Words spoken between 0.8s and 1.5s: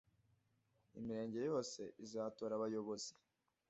Imirenge